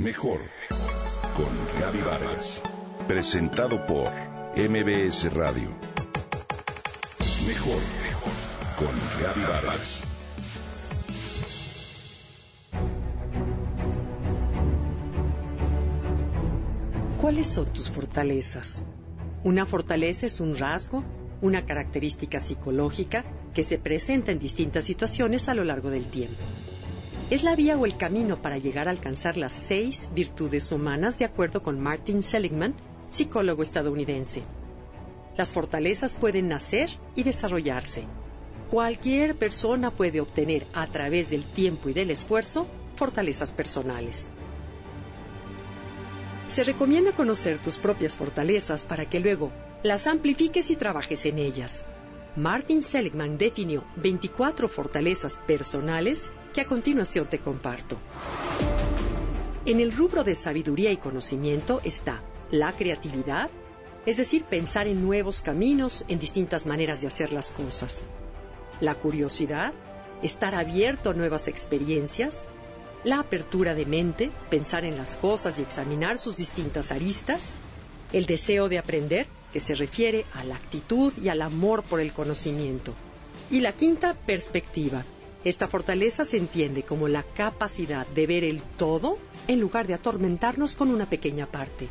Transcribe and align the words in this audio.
Mejor 0.00 0.40
con 1.36 1.78
Gaby 1.78 2.00
Vargas. 2.00 2.62
Presentado 3.06 3.84
por 3.84 4.08
MBS 4.56 5.30
Radio. 5.34 5.68
Mejor 7.46 7.82
con 8.78 8.88
Gaby 9.22 9.42
Vargas. 9.42 10.02
¿Cuáles 17.20 17.46
son 17.48 17.66
tus 17.66 17.90
fortalezas? 17.90 18.82
Una 19.44 19.66
fortaleza 19.66 20.24
es 20.24 20.40
un 20.40 20.56
rasgo, 20.56 21.04
una 21.42 21.66
característica 21.66 22.40
psicológica 22.40 23.26
que 23.52 23.62
se 23.62 23.76
presenta 23.76 24.32
en 24.32 24.38
distintas 24.38 24.86
situaciones 24.86 25.50
a 25.50 25.54
lo 25.54 25.64
largo 25.64 25.90
del 25.90 26.06
tiempo. 26.06 26.40
Es 27.30 27.44
la 27.44 27.54
vía 27.54 27.76
o 27.76 27.86
el 27.86 27.96
camino 27.96 28.42
para 28.42 28.58
llegar 28.58 28.88
a 28.88 28.90
alcanzar 28.90 29.36
las 29.36 29.52
seis 29.52 30.10
virtudes 30.12 30.72
humanas 30.72 31.20
de 31.20 31.24
acuerdo 31.24 31.62
con 31.62 31.78
Martin 31.78 32.24
Seligman, 32.24 32.74
psicólogo 33.08 33.62
estadounidense. 33.62 34.42
Las 35.36 35.52
fortalezas 35.52 36.16
pueden 36.16 36.48
nacer 36.48 36.90
y 37.14 37.22
desarrollarse. 37.22 38.02
Cualquier 38.68 39.36
persona 39.36 39.92
puede 39.92 40.20
obtener 40.20 40.66
a 40.74 40.88
través 40.88 41.30
del 41.30 41.44
tiempo 41.44 41.88
y 41.88 41.92
del 41.92 42.10
esfuerzo 42.10 42.66
fortalezas 42.96 43.54
personales. 43.54 44.28
Se 46.48 46.64
recomienda 46.64 47.12
conocer 47.12 47.58
tus 47.58 47.78
propias 47.78 48.16
fortalezas 48.16 48.84
para 48.84 49.08
que 49.08 49.20
luego 49.20 49.52
las 49.84 50.08
amplifiques 50.08 50.68
y 50.72 50.74
trabajes 50.74 51.24
en 51.26 51.38
ellas. 51.38 51.84
Martin 52.40 52.82
Seligman 52.82 53.36
definió 53.36 53.84
24 53.96 54.66
fortalezas 54.66 55.38
personales 55.46 56.30
que 56.54 56.62
a 56.62 56.64
continuación 56.64 57.26
te 57.26 57.38
comparto. 57.38 57.98
En 59.66 59.78
el 59.78 59.92
rubro 59.92 60.24
de 60.24 60.34
sabiduría 60.34 60.90
y 60.90 60.96
conocimiento 60.96 61.82
está 61.84 62.22
la 62.50 62.72
creatividad, 62.72 63.50
es 64.06 64.16
decir, 64.16 64.44
pensar 64.44 64.86
en 64.86 65.04
nuevos 65.04 65.42
caminos, 65.42 66.06
en 66.08 66.18
distintas 66.18 66.64
maneras 66.64 67.02
de 67.02 67.08
hacer 67.08 67.34
las 67.34 67.52
cosas. 67.52 68.04
La 68.80 68.94
curiosidad, 68.94 69.74
estar 70.22 70.54
abierto 70.54 71.10
a 71.10 71.14
nuevas 71.14 71.46
experiencias. 71.46 72.48
La 73.04 73.20
apertura 73.20 73.74
de 73.74 73.84
mente, 73.84 74.30
pensar 74.48 74.86
en 74.86 74.96
las 74.96 75.16
cosas 75.16 75.58
y 75.58 75.62
examinar 75.62 76.16
sus 76.16 76.38
distintas 76.38 76.90
aristas. 76.90 77.52
El 78.14 78.24
deseo 78.24 78.70
de 78.70 78.78
aprender, 78.78 79.26
que 79.52 79.60
se 79.60 79.74
refiere 79.74 80.24
a 80.34 80.44
la 80.44 80.56
actitud 80.56 81.12
y 81.18 81.28
al 81.28 81.42
amor 81.42 81.82
por 81.82 82.00
el 82.00 82.12
conocimiento. 82.12 82.94
Y 83.50 83.60
la 83.60 83.72
quinta, 83.72 84.14
perspectiva. 84.14 85.04
Esta 85.44 85.68
fortaleza 85.68 86.24
se 86.24 86.36
entiende 86.36 86.82
como 86.82 87.08
la 87.08 87.22
capacidad 87.22 88.06
de 88.06 88.26
ver 88.26 88.44
el 88.44 88.60
todo 88.62 89.18
en 89.48 89.60
lugar 89.60 89.86
de 89.86 89.94
atormentarnos 89.94 90.76
con 90.76 90.90
una 90.90 91.06
pequeña 91.06 91.46
parte. 91.46 91.88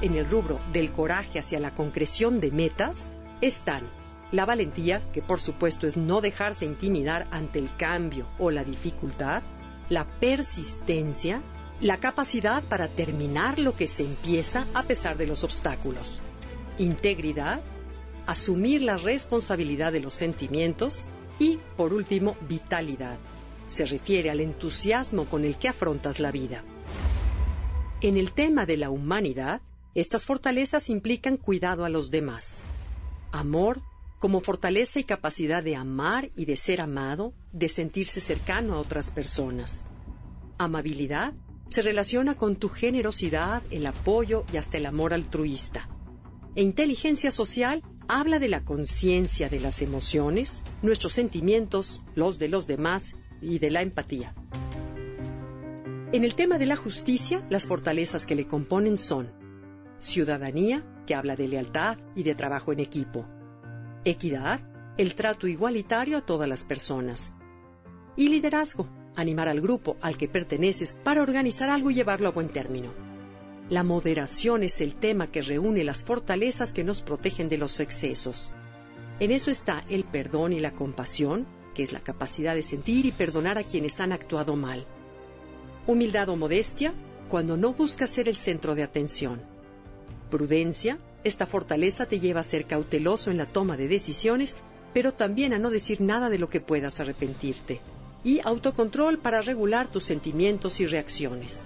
En 0.00 0.14
el 0.14 0.28
rubro 0.28 0.60
del 0.72 0.92
coraje 0.92 1.38
hacia 1.38 1.60
la 1.60 1.74
concreción 1.74 2.38
de 2.38 2.50
metas 2.50 3.12
están 3.40 3.98
la 4.30 4.44
valentía, 4.44 5.02
que 5.12 5.22
por 5.22 5.40
supuesto 5.40 5.86
es 5.86 5.96
no 5.96 6.20
dejarse 6.20 6.66
intimidar 6.66 7.26
ante 7.30 7.58
el 7.58 7.74
cambio 7.76 8.28
o 8.38 8.50
la 8.50 8.62
dificultad, 8.62 9.42
la 9.88 10.06
persistencia, 10.20 11.42
la 11.80 12.00
capacidad 12.00 12.64
para 12.64 12.88
terminar 12.88 13.58
lo 13.58 13.76
que 13.76 13.86
se 13.86 14.02
empieza 14.02 14.66
a 14.74 14.82
pesar 14.82 15.16
de 15.16 15.26
los 15.26 15.44
obstáculos, 15.44 16.20
integridad, 16.76 17.60
asumir 18.26 18.82
la 18.82 18.96
responsabilidad 18.96 19.92
de 19.92 20.00
los 20.00 20.14
sentimientos 20.14 21.08
y, 21.38 21.60
por 21.76 21.94
último, 21.94 22.36
vitalidad. 22.48 23.18
Se 23.68 23.84
refiere 23.84 24.30
al 24.30 24.40
entusiasmo 24.40 25.26
con 25.26 25.44
el 25.44 25.56
que 25.56 25.68
afrontas 25.68 26.18
la 26.18 26.32
vida. 26.32 26.64
En 28.00 28.16
el 28.16 28.32
tema 28.32 28.66
de 28.66 28.76
la 28.76 28.90
humanidad, 28.90 29.60
estas 29.94 30.26
fortalezas 30.26 30.90
implican 30.90 31.36
cuidado 31.36 31.84
a 31.84 31.88
los 31.88 32.10
demás, 32.10 32.62
amor 33.30 33.80
como 34.18 34.40
fortaleza 34.40 34.98
y 34.98 35.04
capacidad 35.04 35.62
de 35.62 35.76
amar 35.76 36.28
y 36.34 36.44
de 36.44 36.56
ser 36.56 36.80
amado, 36.80 37.34
de 37.52 37.68
sentirse 37.68 38.20
cercano 38.20 38.74
a 38.74 38.80
otras 38.80 39.12
personas. 39.12 39.84
Amabilidad 40.58 41.34
se 41.68 41.82
relaciona 41.82 42.34
con 42.34 42.56
tu 42.56 42.68
generosidad, 42.68 43.62
el 43.70 43.86
apoyo 43.86 44.44
y 44.52 44.56
hasta 44.56 44.78
el 44.78 44.86
amor 44.86 45.12
altruista. 45.12 45.88
E 46.54 46.62
inteligencia 46.62 47.30
social 47.30 47.82
habla 48.08 48.38
de 48.38 48.48
la 48.48 48.64
conciencia 48.64 49.48
de 49.48 49.60
las 49.60 49.82
emociones, 49.82 50.64
nuestros 50.82 51.12
sentimientos, 51.12 52.02
los 52.14 52.38
de 52.38 52.48
los 52.48 52.66
demás 52.66 53.14
y 53.40 53.58
de 53.58 53.70
la 53.70 53.82
empatía. 53.82 54.34
En 56.10 56.24
el 56.24 56.34
tema 56.34 56.58
de 56.58 56.66
la 56.66 56.76
justicia, 56.76 57.46
las 57.50 57.66
fortalezas 57.66 58.24
que 58.24 58.34
le 58.34 58.46
componen 58.46 58.96
son 58.96 59.30
ciudadanía, 59.98 60.82
que 61.06 61.14
habla 61.14 61.36
de 61.36 61.48
lealtad 61.48 61.98
y 62.14 62.22
de 62.22 62.34
trabajo 62.34 62.72
en 62.72 62.80
equipo, 62.80 63.26
equidad, 64.04 64.60
el 64.96 65.14
trato 65.14 65.46
igualitario 65.46 66.16
a 66.16 66.22
todas 66.22 66.48
las 66.48 66.64
personas, 66.64 67.34
y 68.16 68.30
liderazgo, 68.30 68.88
animar 69.18 69.48
al 69.48 69.60
grupo 69.60 69.96
al 70.00 70.16
que 70.16 70.28
perteneces 70.28 70.96
para 71.02 71.22
organizar 71.22 71.68
algo 71.70 71.90
y 71.90 71.94
llevarlo 71.94 72.28
a 72.28 72.32
buen 72.32 72.48
término. 72.48 72.92
La 73.68 73.82
moderación 73.82 74.62
es 74.62 74.80
el 74.80 74.94
tema 74.94 75.30
que 75.30 75.42
reúne 75.42 75.82
las 75.82 76.04
fortalezas 76.04 76.72
que 76.72 76.84
nos 76.84 77.02
protegen 77.02 77.48
de 77.48 77.58
los 77.58 77.80
excesos. 77.80 78.52
En 79.18 79.32
eso 79.32 79.50
está 79.50 79.84
el 79.88 80.04
perdón 80.04 80.52
y 80.52 80.60
la 80.60 80.72
compasión, 80.72 81.48
que 81.74 81.82
es 81.82 81.92
la 81.92 82.00
capacidad 82.00 82.54
de 82.54 82.62
sentir 82.62 83.06
y 83.06 83.12
perdonar 83.12 83.58
a 83.58 83.64
quienes 83.64 84.00
han 84.00 84.12
actuado 84.12 84.54
mal. 84.54 84.86
Humildad 85.88 86.28
o 86.28 86.36
modestia, 86.36 86.94
cuando 87.28 87.56
no 87.56 87.74
buscas 87.74 88.10
ser 88.10 88.28
el 88.28 88.36
centro 88.36 88.76
de 88.76 88.84
atención. 88.84 89.42
Prudencia, 90.30 90.98
esta 91.24 91.44
fortaleza 91.44 92.06
te 92.06 92.20
lleva 92.20 92.40
a 92.40 92.44
ser 92.44 92.66
cauteloso 92.66 93.32
en 93.32 93.36
la 93.36 93.46
toma 93.46 93.76
de 93.76 93.88
decisiones, 93.88 94.56
pero 94.94 95.12
también 95.12 95.52
a 95.52 95.58
no 95.58 95.70
decir 95.70 96.00
nada 96.00 96.30
de 96.30 96.38
lo 96.38 96.48
que 96.48 96.60
puedas 96.60 97.00
arrepentirte 97.00 97.80
y 98.24 98.40
autocontrol 98.44 99.18
para 99.18 99.42
regular 99.42 99.88
tus 99.88 100.04
sentimientos 100.04 100.80
y 100.80 100.86
reacciones. 100.86 101.64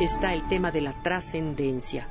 Está 0.00 0.34
el 0.34 0.46
tema 0.48 0.70
de 0.70 0.82
la 0.82 0.92
trascendencia, 1.02 2.08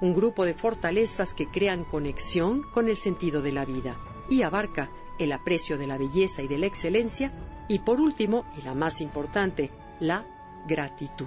un 0.00 0.14
grupo 0.14 0.44
de 0.44 0.54
fortalezas 0.54 1.32
que 1.32 1.48
crean 1.48 1.84
conexión 1.84 2.62
con 2.72 2.88
el 2.88 2.96
sentido 2.96 3.40
de 3.40 3.52
la 3.52 3.64
vida 3.64 3.96
y 4.28 4.42
abarca 4.42 4.90
el 5.18 5.32
aprecio 5.32 5.78
de 5.78 5.86
la 5.86 5.96
belleza 5.96 6.42
y 6.42 6.48
de 6.48 6.58
la 6.58 6.66
excelencia 6.66 7.32
y 7.68 7.78
por 7.78 8.00
último, 8.00 8.44
y 8.58 8.62
la 8.62 8.74
más 8.74 9.00
importante, 9.00 9.70
la 10.00 10.24
gratitud. 10.66 11.26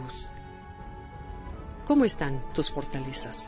¿Cómo 1.85 2.05
están 2.05 2.41
tus 2.53 2.71
fortalezas? 2.71 3.47